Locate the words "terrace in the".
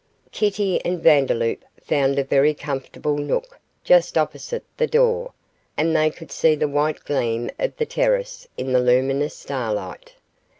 7.85-8.79